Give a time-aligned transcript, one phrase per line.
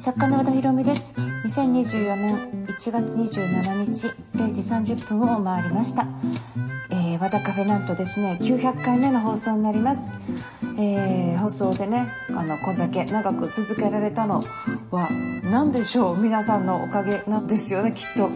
[0.00, 1.12] 作家の和田博美です。
[1.44, 6.06] 2024年1月27日0時30分を回りました、
[6.90, 8.38] えー、和田カフェなんとですね。
[8.40, 10.14] 900回目の放送になります、
[10.78, 14.42] えー、放送でねあのこんだけ長く続けられたの
[14.90, 15.10] は
[15.44, 16.16] 何でしょう？
[16.16, 18.30] 皆さんのおかげなんですよねきっと、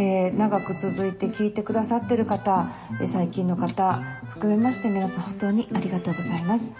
[0.00, 2.68] えー、長く続いて聞いてくださってる方
[3.04, 3.94] 最近の方
[4.28, 6.72] 含めまして皆さん本当にありがとうございます。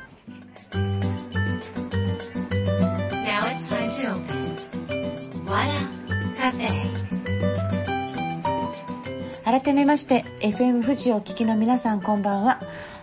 [4.11, 5.73] わら
[6.37, 6.91] カフェ。
[9.45, 12.59] 改めまして FM 富士をお聞きの皆さんこんばんは。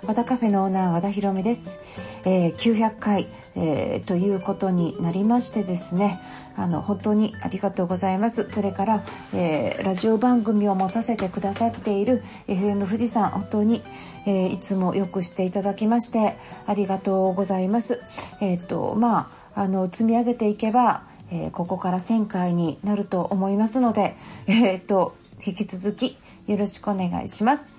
[0.06, 6.20] 和田カフェのオーナー和田博美です、えー、900回、えー、ということになりましてですね。
[6.58, 8.50] あの本当にありがとうございます。
[8.50, 13.82] それから、えー、ラジオ番組を持たせてくださっている FM 富士山本当に、
[14.26, 18.02] えー、いつもよくしていただきましてありがとうございます。
[18.42, 24.16] えっ、とまああの積み上げていけばえー、ここから1000回になると思いますので、
[24.48, 27.74] えー、と、引き続きよろしくお願いします。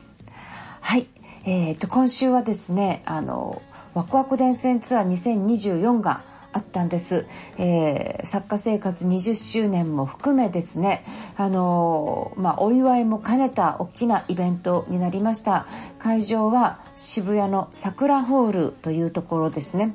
[0.81, 1.07] はい。
[1.45, 3.63] えー、っと、今週はですね、あの、
[3.95, 7.27] ワクワク電線ツアー2024があったんです、
[7.59, 11.05] えー、作家生活20周年も含めですね
[11.37, 15.67] あのー、まあ、お祝いも兼ねた大きなイベントになりました
[15.99, 19.95] 会場は渋谷の桜ホールというところですね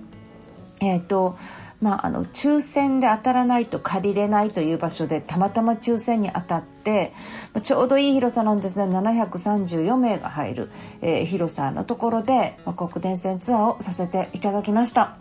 [0.79, 1.37] えっ、ー、と
[1.83, 7.11] まあ、あの抽選で当たらないと借りれないという場所でたまたま抽選に当たって
[7.53, 8.85] まちょうどいい広さなんですね。
[8.85, 10.69] 734名が入る、
[11.01, 15.17] えー、広さのところで、まあ、国電線ツアーをさせていただきました。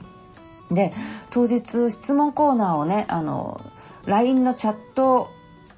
[0.71, 0.93] で
[1.31, 3.61] 当日質問コーナーをねあの
[4.07, 5.31] LINE のチャット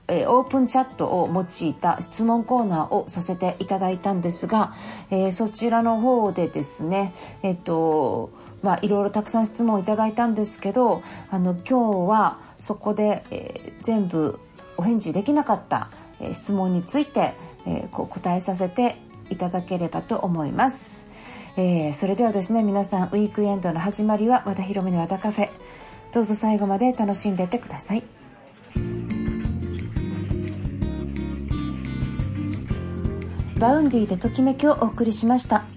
[0.07, 4.75] えー、オープンチャットを用いた質問コーナーをさせていただいたんですが、
[5.11, 8.31] えー、そちらの方でですねえっ、と
[8.65, 14.41] まあ、いろいろたくさん質問をいただいたんですけどあの今日はそこで、えー、全部
[14.77, 15.91] お返事できなかった、
[16.21, 17.35] えー、質問について、
[17.67, 18.97] えー、こう答えさせて
[19.31, 25.51] いただければと思います、えー、それではですね皆さんウィークエンドの始まりは和田博美の和田カフェ。
[26.15, 28.05] どうぞ最後まで楽しんでてください。
[33.59, 35.74] Vaundy でときめきをお送りしました。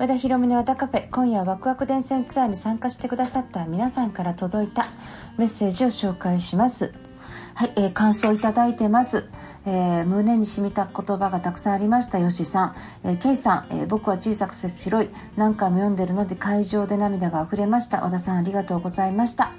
[0.00, 4.86] 和田博美の和田カフェ今夜はワクワク電線ツアーに参加してくださった皆さんから届いた
[5.36, 6.94] メッセージを紹介します。
[7.52, 9.28] はい、えー、感想いただいてます、
[9.66, 12.18] えー、胸に染みた言葉がたくさんありました。
[12.18, 15.10] よしさん、えー、ケイさん、えー、僕は小さくて白い。
[15.36, 18.00] 何回も読んでるので会場で涙が溢れました。
[18.00, 19.50] 和田さんありがとうございました。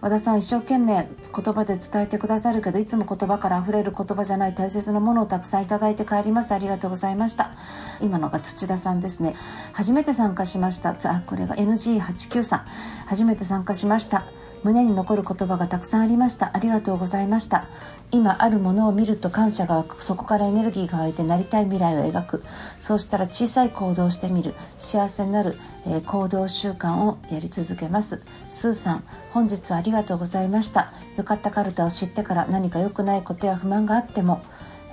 [0.00, 6.52] 和田さん一生懸命言葉で伝えてくださるけどいつも言葉から溢れる言葉じゃない大切なものをたくさんいただいて帰ります。
[6.52, 7.52] ありがとうございました。
[8.00, 9.36] 今のが土田さんですね。
[9.72, 10.90] 初めて参加しました。
[11.04, 12.60] あこれが NG89 さん。
[13.06, 14.24] 初めて参加しました。
[14.62, 16.50] 胸に残る言葉がたくさんありました。
[16.54, 17.66] ありがとうございました。
[18.12, 22.44] 今あるものを見ると感謝がそこからエネルギーが湧いてなりたい未来を描く。
[22.80, 24.54] そうしたら小さい行動をしてみる。
[24.78, 25.56] 幸せになる、
[25.86, 28.22] えー、行動習慣をやり続けます。
[28.48, 30.92] スーさん本日はありがとうございました。
[31.16, 34.42] 良かったカルタを知ってから何か良くないことや不満があっても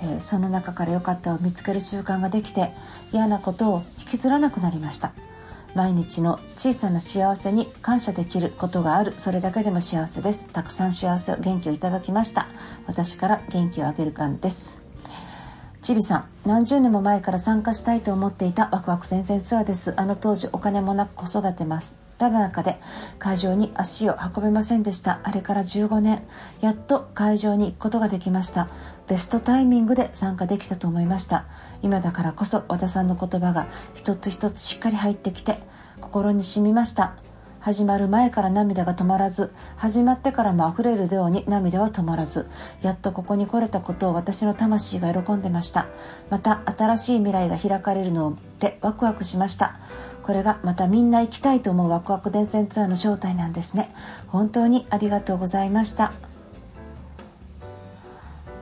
[0.02, 2.70] えー、その中から良かったを見つける習慣ができて
[3.12, 5.12] 嫌なことを引きずらなくなりました。
[5.74, 9.14] 毎日の小さな幸せに感謝できることがある。
[9.16, 10.46] それだけでも幸せです。
[10.48, 12.46] たくさん幸せを元気をいただきました。
[12.86, 14.82] 私から元気をあげる感です。
[15.82, 19.94] ちびさん何十年も前から参加したいと思っていたワクワク先生ツアーです。
[19.96, 22.80] あの当時お金もなく子育てますただ中で
[23.18, 25.20] 会場に足を運べませんでした。
[25.22, 26.22] あれから15年。
[26.60, 28.68] やっと会場に行くことができました。
[29.06, 31.46] ベストタイミングで参加できたと思いました。
[31.82, 35.60] 今だからこそ和田さんの言葉が一つ一つしっかり入ってきて
[36.00, 37.14] 心に染みました。
[37.60, 42.48] 始まる前から涙が止まらず始まってからも溢れるように涙は止まらず
[42.82, 45.88] やっとここに来れたことを私の魂が喜んでました。
[46.30, 49.78] また新しい未来が開かれるのでワクワクしました。
[50.22, 53.90] これがまたみんな行きたいと思うワクワク電線ツアーの正体なんですね。
[54.28, 56.12] 本当にありがとうございました。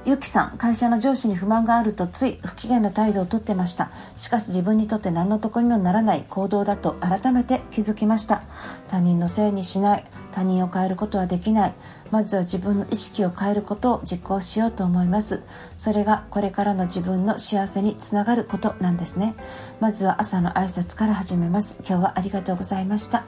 [0.06, 3.90] ゆきさん会社の上司に不満があるとつい不機嫌な態度をとってました。
[4.16, 8.44] しかし自分にとって何の得にもならない行動だと改めて気づきました。
[8.86, 10.04] 他人のせいにしない。
[10.30, 11.74] 他人を変えることはできない。
[12.12, 15.42] まずは自分の意識を変えることを実行しようと思います。
[15.74, 19.34] それがこれからの自分の幸せにつながることなんですね。
[19.80, 21.78] まずは朝の挨拶から始めます。
[21.80, 23.24] 今日はありがとうございました。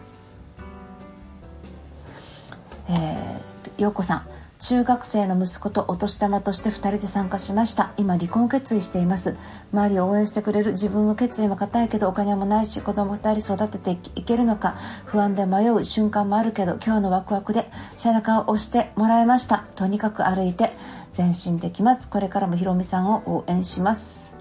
[2.88, 4.37] えー、ようこさん。
[4.60, 7.92] 中学生の息子とお年玉として2人で参加しました。
[7.96, 9.36] 今離婚を決意しています。
[9.72, 19.64] 周りを応援してくれる自分の決意も固いけどお金もないし子供2人育てていけるのか不安で迷う瞬間もあるけど今日のワクワクで背中を押してもらいました。
[19.76, 20.72] とにかく歩いて
[21.16, 22.10] 前進できます。
[22.10, 24.37] これからもひろみさんを応援します。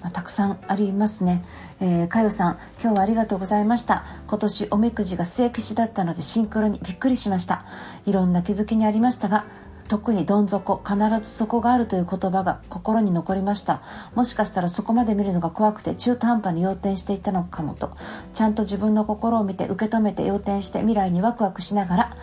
[0.00, 1.44] まあ、たくさんありますね。
[1.80, 4.04] えー、かよさん、今日はありがとうございました。
[4.26, 7.64] 今年おみくじが末吉だったのでシンクロにびっくりしました。
[8.06, 9.44] いろんな気づきにありましたが、
[9.88, 13.80] 特にどん底、必ず底があるという言葉が心に残りました。
[14.14, 17.90] もしかしたらそこまで見るのが怖くて中途半端に要点していたのかもと。
[18.34, 22.16] ちゃんと自分の心を見て受け止めて要点して未来にワクワクしながら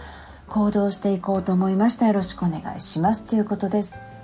[0.48, 2.08] 行動していこうと思いました。
[2.08, 3.28] よろしくお願いします。
[3.28, 4.15] ということです。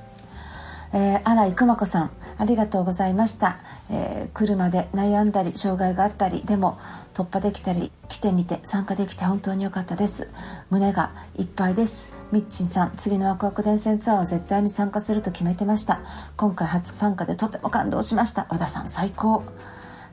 [0.93, 3.57] えー、新井くま子さん、ありがとうございました、
[3.89, 6.79] えー、車で悩んだり障害があったりでも
[7.13, 10.29] 突破できたり来てみて参加できて本当に良かったです。
[10.69, 12.13] 胸がいっぱいです。
[12.31, 15.99] ミッチンさん次のワクワク電線ツアーは絶対に参加すると決めてました。
[16.37, 18.47] 今回初参加でとても感動しました。
[18.49, 19.43] 和田さん最高。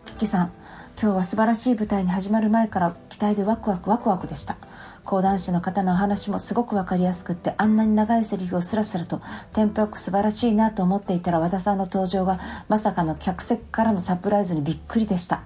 [0.06, 0.52] キキさん
[1.00, 4.56] 今日は素晴らしい舞台に始まる前から期待でワクワクワクワクでした。
[5.08, 9.22] 講談師の方のお話もすごく分かりやすくってあんなに長いセリフをスラスラと
[9.54, 12.38] テンポよく素晴らしいなと思っていたら和田さんの登場が
[12.68, 15.44] まさかの客席からのサプライズにびっくりでした。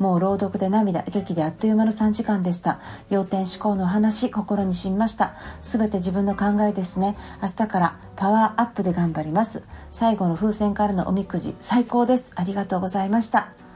[0.00, 2.80] もう朗読で涙劇であっという間の3時間でした。
[3.08, 5.34] 要点思考のお話心にしみました。
[5.62, 7.16] 全て自分の考えですね。
[7.40, 9.62] 明日からパワーアップで頑張ります。
[9.92, 12.32] 最後の風船からのおみくじ最高です。
[12.34, 13.67] ありがとうございました。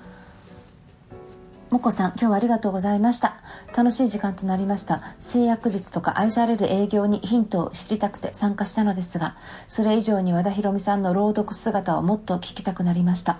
[1.73, 3.37] もこさん、今日はありがとうございました。
[3.75, 5.15] 楽しい時間となりました。
[5.21, 9.37] 制約率とか愛される営業にヒントを知りたくて参加したのですが、
[9.69, 13.39] それ以上に和田博美さんの朗読姿をもっと聞きたくなりました。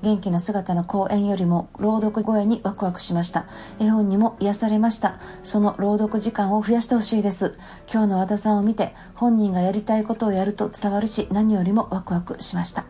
[0.00, 3.46] 元気な姿の講演よりも朗読声にワクワクしました。
[3.80, 5.18] 絵本にも癒されました。
[5.42, 7.58] その朗読時間を増やしてほしいです。
[7.92, 12.84] 今日の和田さんを見て、本人がやりたいことをやると伝わるし、何よりもワクワクしました。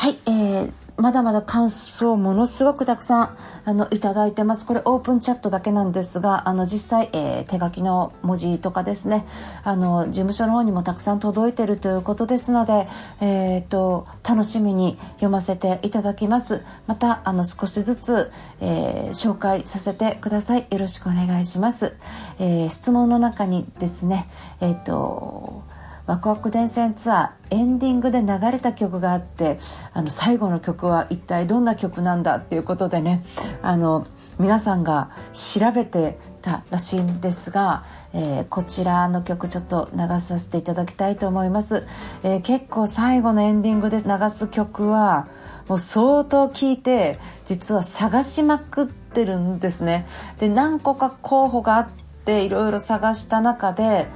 [0.00, 4.66] はい、えー、まだまだ感想ものすごくたくさんあのいただいてます。
[4.66, 9.26] これオープンチャットだけなんですが、あの実際、えー、手書きの文字とかですね、
[9.64, 12.86] あの事務所の方にもたくさん届いてるということですので、
[13.20, 16.62] えーと、楽しみに読ませていただきます。
[16.86, 18.30] またあの少しずつ、
[18.60, 20.66] えー、紹介させてください。
[20.70, 21.96] よろしくお願いします。
[22.38, 24.28] え質問の中にですね、
[24.60, 25.62] えっ、と
[26.10, 29.60] ワクワク電線ツアーエンディングで流れた曲があって
[29.92, 33.22] あの最後の曲は一体どんな曲なんだっていうことでね
[33.62, 34.08] あの
[34.40, 41.86] 皆さんが調べてたらしいんですが、えー、こちらの曲ちょっと流させていただきたいと思います、
[42.24, 45.28] えー、結構最後のエンディングで流す曲は
[45.68, 50.06] もう相当聴いて実は探しまくってるんですね。
[50.40, 51.88] で何個か候補があっ
[52.24, 54.08] ていろいろ探した中で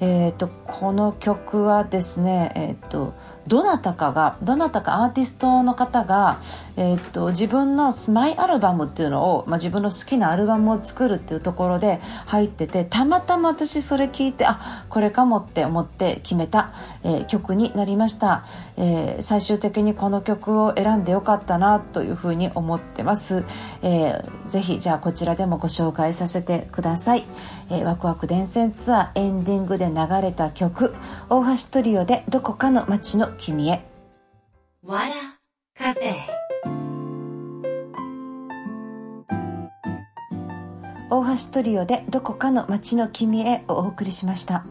[0.00, 3.14] えーと、この曲はですね、えーと、
[3.48, 6.40] どなたかがどなたかアーティストの方が、
[6.76, 18.44] えーと、自分のマイアルバムっていうのを、まあ、自分の好きなアルバムを作るっていうところで入っててたまたま私それ聞いてあこれかもって思って決めた、えー、曲になりました、
[18.76, 23.44] えー、最終的にこの曲を選んでよかったなというふうに思ってます、
[23.82, 27.24] えー、ぜひじゃあこちらでもご紹介させてください、
[27.70, 30.94] えー、ワクワク伝線ツアーエンディングで流れた曲
[31.30, 33.84] 大橋トリオでどこかの街の君へ。
[34.82, 35.14] わら
[35.74, 36.12] カフェ。
[41.10, 44.66] 大橋トリオでどこかの街の君へをお送りしました。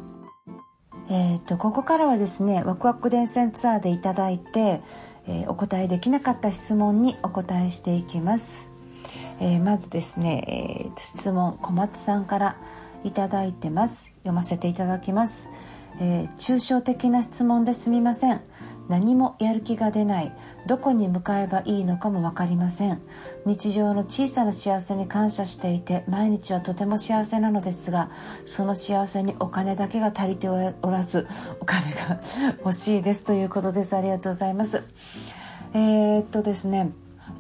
[1.10, 4.82] えっ、ー、とここからはですねワクワク電線ツアーでいただいて、
[5.28, 8.70] えー、お答えできなかった質問にお答えしていきます、
[9.40, 12.58] えー、まずですね、えー、質問小松さんから
[13.06, 14.14] いただいてます。
[14.20, 15.48] 読ませていただきます、
[16.02, 18.42] えー、抽象的な質問ですみません
[18.90, 20.32] 何もやる気が出ない。
[20.66, 23.02] どこに向かえばいいのかも分かりません。
[23.46, 28.10] 日常の小さな幸せに感謝していて毎日はとても幸せなのですが
[28.46, 31.28] その幸せにお金だけが足りておらず
[31.60, 32.20] お金が
[32.60, 33.96] 欲しいですということです。
[33.96, 34.84] ありがとうございます。
[35.74, 36.92] えー、っとですね。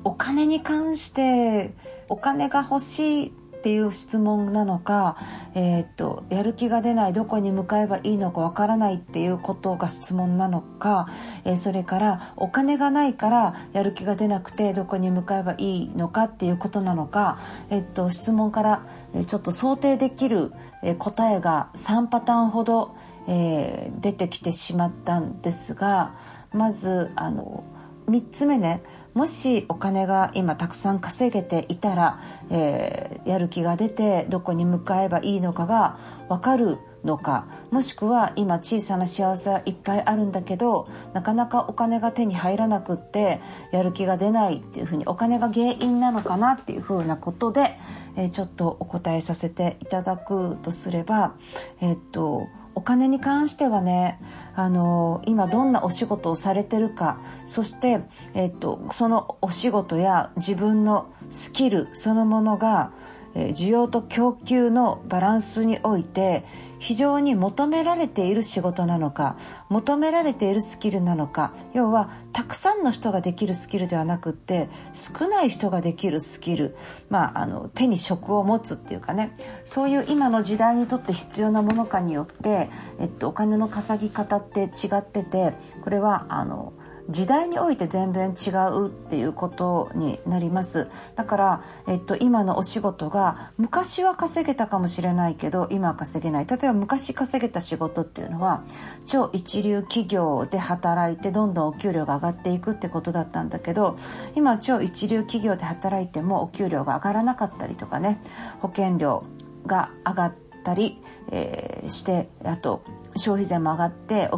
[0.04, 1.74] お金に関して
[2.10, 5.18] お金が欲しいっていう質問なのか、
[5.56, 11.08] えー、っとやる気が出ないどこに向かえばいいのかわからないっていうことが質問なのか、
[11.44, 18.86] えー、それからお金がないからやる気が出なくてどこに向かえばいいのかっていうことなのか、えー、っと質問から
[19.26, 20.54] ちょっと想定できる
[21.00, 22.96] 答えが3パターンほど、
[23.28, 26.16] え出てきてしまったんですが
[26.54, 27.66] まずあの
[28.08, 28.82] 3つ目ね
[29.18, 32.20] もしお金が今たくさん稼げていたら、
[32.52, 35.98] えー、やる気が出てどこに向かえばいいのかが
[36.30, 47.80] 分かるのかもしくは今小さな幸せはいっぱいあるんだけどなかなかお金が手に入らなくってやる気が出ないっていうふうにお金が原因なのかなっていうふうなことで、
[48.18, 51.34] えー、ちょっとお答えさせていただくとすれば
[51.82, 54.20] えー、っとお金に関してはね、
[54.54, 58.02] あの今どんなお仕事をされてるか、そして、
[58.36, 62.92] えっと、そのお仕事や自分のスキルそのものが、
[63.34, 66.46] え需要と供給のバランスにおいて
[66.80, 69.38] 非常に求められている仕事なのか
[69.70, 76.76] 求められているスキルなのか要はたくさんの人ができるスキルではなくって少ない人ができるスキル、
[77.10, 82.70] まあ、あの手に職を持つっていうかねそういう今の時代にとって必要なものかによって、
[83.00, 85.54] えっと、お金の稼ぎ方って違ってて
[85.84, 86.74] これはあの
[87.10, 90.90] 時代において全然違うっていうことになります。
[91.16, 96.48] だから、えっと、今のお仕事が昔は稼げたかもしれないけど今は稼げない。
[96.48, 98.64] 例えば昔稼げた仕事っていうのは
[99.06, 103.98] 超一流企業で働いてどんどんお給料が上がっていくってことだったんだけど
[104.36, 108.22] 今超一流企業で働いてもお給料が上がらなかったりとかね
[108.60, 109.24] 保険料
[109.66, 110.34] が上がっ
[110.64, 112.84] たり、えー、してあと
[113.18, 114.30] 消費税も上がって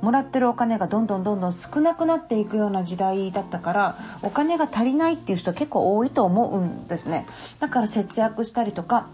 [0.00, 7.26] もらってるお金がどんどんどんどん少なくなっていくような時代だったからお金が足りないっていう人結構多いと思うんですね。
[7.58, 9.08] だから節約したりとか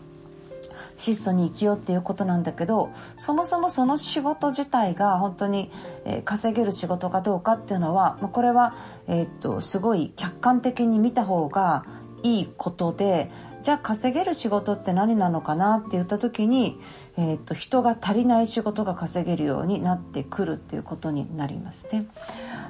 [0.98, 5.70] 質素に生きようっていうことなんだけどそもそもその仕事自体が本当に、
[6.04, 8.74] え、稼げる仕事かどうかっていうのは、まあ、これは、
[9.06, 11.84] えー、っとすごい客観的に見た方が
[12.22, 13.30] いいことで
[13.66, 16.78] じゃあ稼げる仕事って何なのかなって言った時に、
[17.16, 22.06] えー、と人が足りない仕事が稼げるようになってくるっていうことになりますね。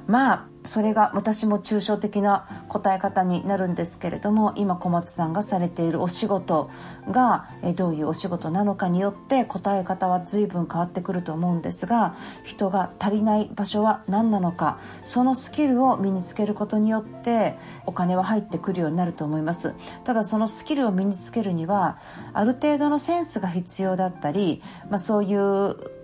[0.07, 6.69] まあそれが私も抽象的な答え方になるんですけれども今小松さんがされているお仕事
[7.09, 19.73] がどういうお仕事なのかによって答え方は随分変わってくると思うんですが人が足りない場所は何なのかそのスキルを身につけることによってお金は入ってくるようになると思います。
[20.03, 21.97] ただそのスキルを身につけるには
[22.33, 25.96] ある程度のセンスが必要だったり、まあ、そういう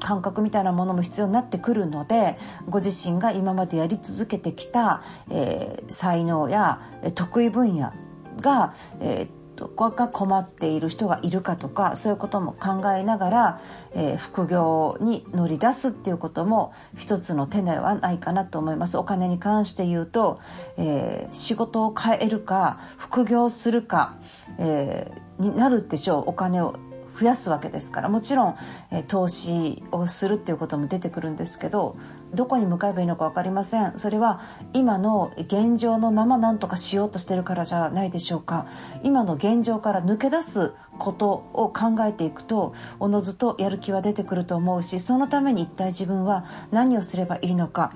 [0.00, 2.36] 感覚みたいなものも必要になってくるので
[2.68, 6.80] ご自身が今までやり続けてきた、えー、才能や
[7.14, 7.92] 得意分野
[8.40, 13.60] が、えーどこが困っている人がいるかとかそういうことも考えながら、
[13.92, 18.96] えー、副業に乗り出すっていうことも一つの手ではないかなと思います。
[18.96, 20.40] お金に関して言うと、
[20.78, 24.16] えー、仕事を変えるか副業するか、
[24.58, 26.30] えー、になるでしょう。
[26.30, 26.76] お金を
[27.20, 28.56] 増やすわけですからもちろん、
[28.90, 31.96] え投資をするっていうことも出てくるんですけど
[32.34, 33.98] どこに向かえばいいのか分かりません。
[33.98, 34.40] それは
[34.72, 38.66] 今の現状のまま何とかしようとしてるからじゃないでしょうか。
[39.02, 47.92] 今の現状から抜け出すことを考えていくとおのずとやる気は出てくると思うしそのために一体自分は何をすればいいのか、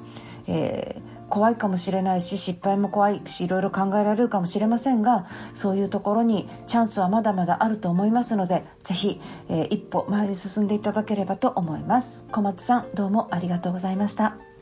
[0.47, 12.27] えー怖いかもしれないし失敗も怖いしいろいろ考えられるかもしれませんがそういうところにチャンスはまだまだあると思いますのでぜひ、えー、一歩前に進んでいただければと思います。
[12.31, 14.54] 小松さんどうもありがとうございました。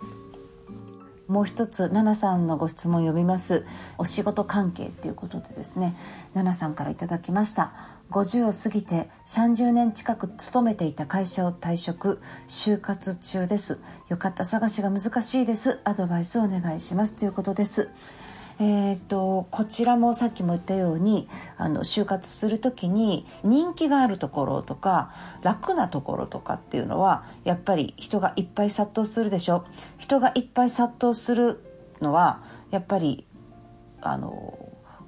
[1.28, 3.64] もう一つ奈々さんのご質問を読みます。
[3.98, 5.96] お仕事関係っていうことでですね
[6.34, 7.72] 奈々さんからいただきました。
[8.10, 12.20] 50を過ぎて30年近く勤めていた会社を退職。
[12.48, 13.80] 就活中です。
[14.08, 14.44] よかった。
[14.44, 15.80] 探しが難しいです。
[15.84, 17.14] アドバイスをお願いします。
[17.14, 17.88] ということです。
[18.64, 29.64] えーと、こちらもさっきも言ったようにあの就活する時に人気があるところとか楽なところとかっていうのはやっぱり人がいっぱい殺到するでしょ
[29.98, 31.58] 人がいっぱい殺到する
[32.00, 33.26] のはやっぱり
[34.00, 34.56] あの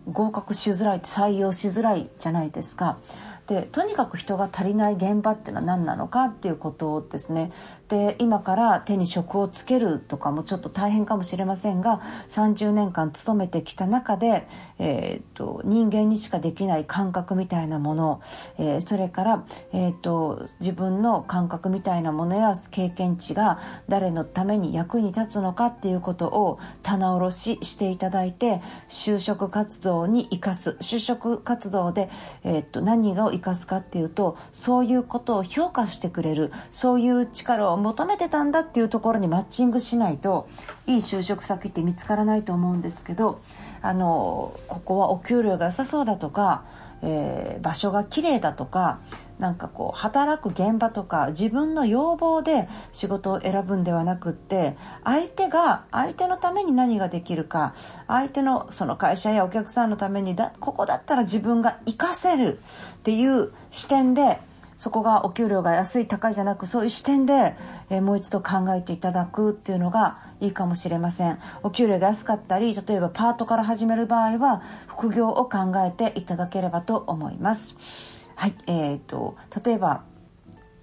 [0.08, 2.98] 合格しづらい採用しづらいじゃないですか。
[3.46, 7.52] でとにかく人が足りない現場っていうのは何なのかっていうことをですね。
[7.88, 14.46] で今から手に職をつけるとかもちょっと大変かもしれませんが30年間勤めてきた中で、
[14.78, 18.22] えーと、人間にしかできない感覚みたいなもの、
[18.58, 32.08] えー、それから、えーと、自分の感覚みたいなものや経験値が誰のために役に立つのかっていうことを棚卸ししていただいて就職活動に生かす就職活動で、
[32.44, 40.48] えーと、何が生かすかっていうとそういうことを評価してくれるそういう力を求めてたんだっていうところにマッチングしないと
[40.86, 43.40] いい就職先って見つからないと思うんですけど
[43.82, 46.64] あのここはお給料が良さそうだとか
[47.06, 49.00] えー、場所が綺麗だとか
[49.38, 57.74] なんかこう働く現場とか自分の要望で仕事を選ぶんではなくって相手が相手のために何ができるか
[58.08, 62.60] 相手のその会社やお客さんのためにだここだったら自分が活かせる
[62.94, 64.38] っていう視点で
[64.76, 67.54] そこがお給料が安い高いじゃなくそういう視点で、
[67.90, 71.38] えー、もう一度考えていただくっていうのがいいかもしれません。
[71.62, 77.76] お給料が安かったり例えばパートから始める場合は副業を考えていただければと思います。
[78.36, 80.02] はいえーと例えば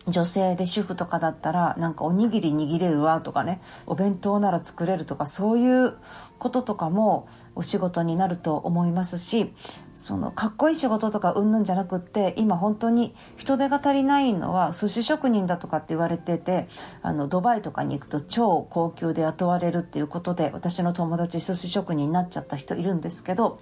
[0.08, 5.96] 女性で主婦とかだったらなんかおにぎり握れるわとかねお弁当なら作れるとかそういう
[6.40, 9.54] こととかもお仕事になると思いますし
[9.94, 16.68] そのかっこいい仕事とかうんぬんじゃなくって今本当に人手が足りないのは寿司職人だとかって言われてて
[17.04, 23.60] あのドバイとかに行くと超高級で雇われるっていうことで私の友達寿司職人になっちゃった人いるんですけど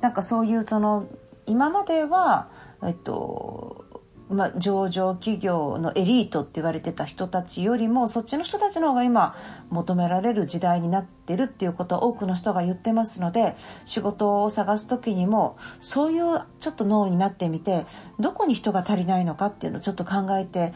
[0.00, 1.08] なんかそういうその
[1.46, 2.48] 今までは
[2.84, 3.83] えっと
[4.30, 9.36] まあ、上場企業のエリートって言われてた人たちよりもそっちの人たちの方が今
[9.70, 13.54] 求められる時代になってるっていうことを多くの人が言ってますので
[13.84, 17.84] 仕事を探す時にもそういうちょっと脳になってみて
[18.18, 20.72] どこに人が足りないのかっていうのをちょっと考えて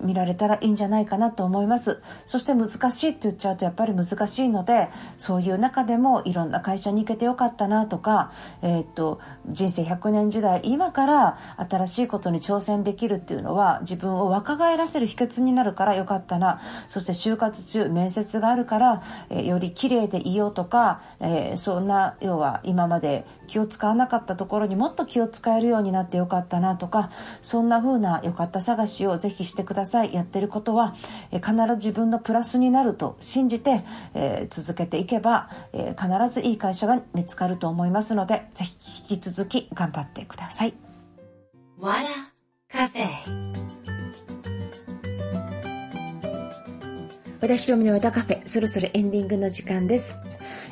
[0.00, 2.02] 見られたらいいんじゃないかなと思います。
[2.24, 4.88] そして難しいって言っちゃうとやっぱり難しいので
[5.18, 16.60] そういう中でもいろんな会社に行けてよかったなとか、えー、っと人生100年時代今から新しいことに挑戦できるっていうのは自分を若返らせる秘訣になるからよかったな。
[16.88, 27.10] そして就活中面接があるから、えー、より綺麗でいようとか、えー、そんな要は今まで気を使わなかったところにもっと気を使えるようになってよかったなとか
[27.42, 29.85] そんな風なよかった探しをぜひしてください。
[30.04, 30.94] やってることは、
[31.30, 40.74] え必ず自分のプラスになると信じて、え続けていけば、え必ずいい会社が見つかると思いますのでぜひ引き続き頑張ってください。
[41.78, 42.08] わら
[42.68, 43.56] カフェ
[47.40, 50.16] 和田博美の和田カフェそろそろエンディングの時間です。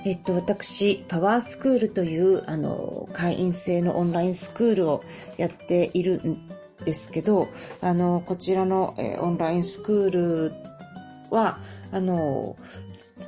[0.07, 5.03] えっと、私、パワースクールという、あの、会員制のオンラインスクールを
[5.39, 6.54] やっているん
[6.85, 7.49] ですけど、
[7.81, 10.53] あの、こちらの、え、オンラインスクール
[11.31, 11.59] は、
[11.93, 12.57] あの、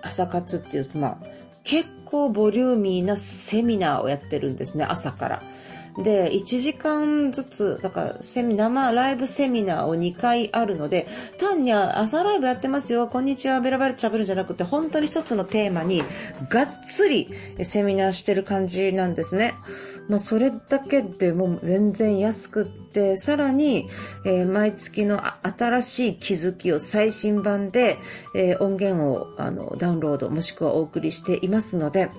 [0.03, 1.19] 朝活っていう、まあ、
[1.65, 5.43] 結構ボリューミーなセミナーをやってるんですね、朝から。
[5.99, 11.07] で、1時間ずつ、だからセミ、生ライブセミナーを2回あるので、
[11.39, 16.03] 単に朝ライブやってますよ、こんにちは、ベラベラ喋るんじゃなくて、本当に一つのテーマに
[16.51, 17.29] がっつり
[17.63, 19.55] セミナーしてる感じなんですね。
[20.09, 23.89] まあ、それだけでも全然安くって、さらに、
[24.25, 27.97] えー、毎月の新しい気づきを最新版で、
[28.35, 32.11] えー、音源をあのダウンロードもしくはお送りしていますので、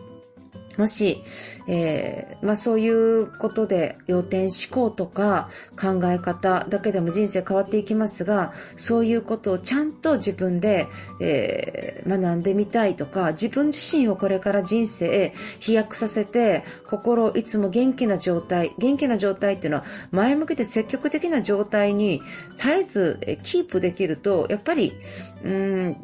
[0.78, 1.24] もし、
[1.68, 10.88] えー、まあそういうことで要点思考とか考え方だけでも人生変わっていきますが、そういうことをちゃんと自分で、
[11.20, 22.22] えー、学んでみたいとか、自分自身をこれから人生へ飛躍させて、心をいつも元気な状態、元気な状態っていうのは前向きで積極的な状態に
[22.58, 24.94] 絶えずキープできると、やっぱり、
[25.44, 25.98] うん、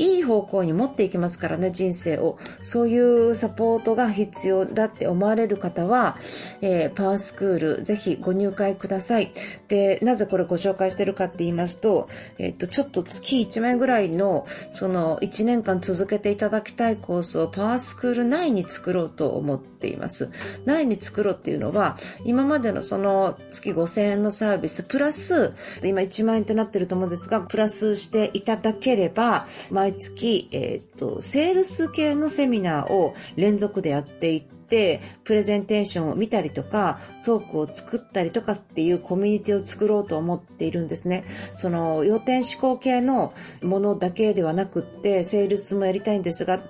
[0.00, 2.38] いい方向に持っていきますからね、人生を。
[2.62, 6.16] そういうサポートが必要だって思われる方は、
[6.62, 9.32] えー、パワースクール、ぜひご入会ください。
[9.68, 12.08] で、なぜこれご紹介してるかって言いますと、
[12.38, 20.30] えっ、と、ちょっと月1万円ぐらいの、その1年間続けていただきたいコースをパワースクール内に作ろうと思っています。
[20.64, 25.52] 内に作ろうっていうのは、今までのその月5000円のサービス、プラス、
[25.84, 41.24] 今1万円ってなってると思うんですが、プラスしていただければ、毎毎月、えっ、と、セールス系のセミナーを連続でやっていって、プレゼンテーションを見たりとか、トークを作ったりとかっていうコミュニティを作ろうと思っているんですね。
[41.54, 46.60] その、要点思考系のものだけではなくって、セールスもやりたいんですが、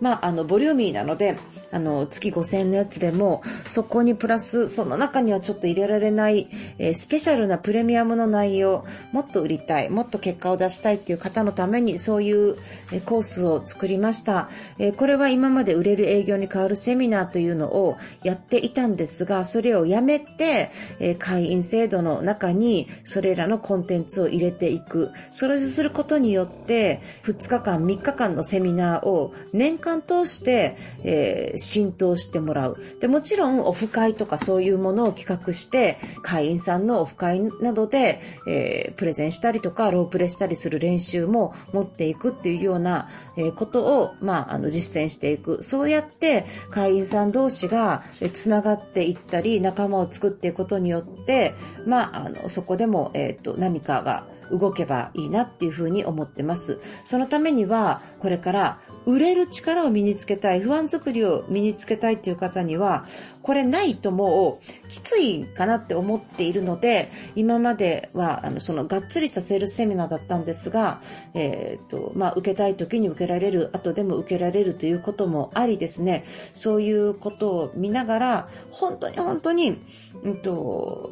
[0.00, 1.36] まあ、あの、ボリューミーなので、
[1.70, 12.56] あの、月5000円のやつでも、そこにプラス、その中にはちょっと入れられない、えー、スペシャルなプレミアムの内容、もっと売りたい、もっと結果を出したいっていう方のために、そういう、
[12.92, 14.48] えー、コースを作りました。
[14.78, 25.10] えー、これは今まで売れる営業に変わるセミナーといういうのをやっていたんですが、それをやめて、え会員制度の中にそれらのコンテンツを入れていく。
[25.32, 32.78] それをすることによって、2日間、3日間のセミナーを年間通して、え浸透してもらう。
[33.00, 45.62] で、もちろんオフ会とかそういうものを企画して、会員さんのオフ会などで、えー、プレゼンしたりとか、ロープレしたりする練習も持っていくっていうような、え、ことを、まあ、あの、実践していく。
[45.62, 51.54] そうやって、会員さん同士が、えつながっていったり、仲間を作っていくことによって、
[51.86, 56.80] まあ、あの、そこでも、えっ、ー、と、何かが、動けばいいなっていうふうに思ってます。
[57.04, 63.04] そのためには、これから売れる力を身につけたい、不安作りを身につけたいっていう方には、
[63.42, 71.00] これないともうきついかなって思っているので、今までは、あの、そのがっつりしたセールスセミナーだったんですが、
[71.34, 79.80] えっ、と、まあ、受けたい時に受けられる、後でも受けられるということもありですね、そういうことを見ながら、本当に本当に、
[80.22, 81.10] うんと、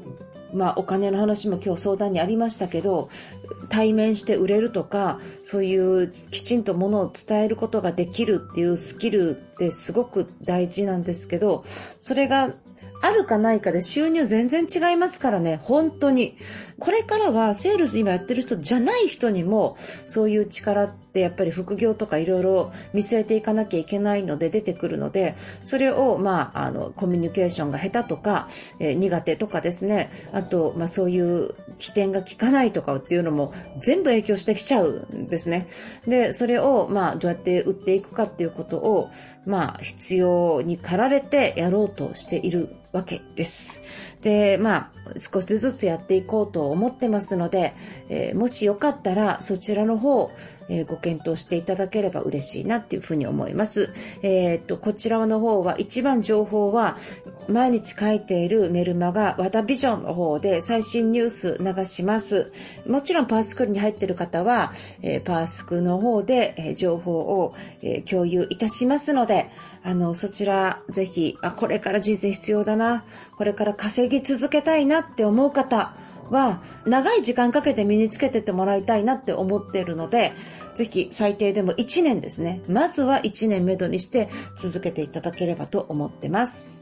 [0.52, 3.08] まあ、お金の話も今日相談にありましたけど、
[3.68, 11.64] 対面して売れるとか、そういうきちんとものを伝えることができるっていうスキルってすごく大事なんですけど、
[11.98, 12.54] それが
[13.00, 16.36] あるかないかで収入全然違いますからね、本当に。
[16.80, 35.66] これからはセールス今やってる人じゃない人にもそういう力ってやっぱり副業とかいろいろ見据えていかなきゃいけないので出てくるので、それをまあ、あの、コミュニケーションが下手とか、えー、苦手とかですね、あと、まあそういう起点が効かないとかっていうのも全部影響してきちゃうんですね。
[36.06, 39.10] で、それをまあどうやって売っていくかっていうことを、
[39.46, 43.82] まあ必要に駆られてやろうとしているわけです。
[44.22, 47.74] で、まあ、少しずつやっていこうと思ってますので、
[48.08, 50.30] えー、もしよかったらそちらの方、
[50.68, 53.90] えー、ご検討していただければ嬉しいなっていうふうに思います。
[54.22, 56.98] えー、っと、こちらの方は一番情報は
[57.48, 62.52] 毎日書いているメルマガ、ワダビジョンの方で最新ニュース流します。
[62.86, 69.48] もちろんパースクールに入っている方は、えー、パースクの方で、え、情報を、え、共有いたしますので、
[69.82, 73.04] あの、そちらぜひ、あ、これから人生必要だな、
[73.36, 75.94] これから稼ぎ続けたいなって思う方、
[76.30, 80.32] は長い時間かけて身につけてってもらいたいなって思っているので、
[80.74, 82.60] ぜひ最低でも1年ですね。
[82.68, 86.77] まずは1年目処にして続けていただければと思ってます。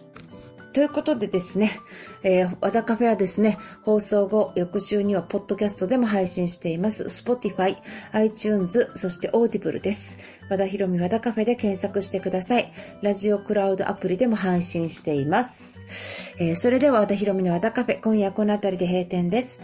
[0.76, 1.80] ということでですね、
[2.22, 7.04] えー、和田カフェはですね、放送後、翌週にはポッドキャストでも配信しています。
[7.04, 7.78] Spotify、
[8.12, 10.18] iTunes、そして Audible です。
[10.50, 12.70] 和田ひろみ和田カフェで検索してください。
[13.00, 16.34] ラジオクラウドアプリでも配信しています。
[16.36, 19.62] えー、それでは和田ひろみの和田カフェ、今夜この辺りで閉店です。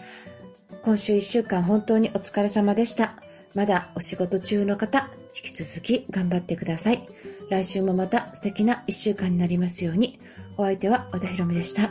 [0.83, 3.16] 今週1週間本当にお疲れ様でした。
[3.53, 7.07] まだお仕事中の方、引き続き頑張ってください。
[7.51, 10.18] 来週もまた素敵な1週間になりますように。
[10.57, 11.91] お相手は和田ひろみでした。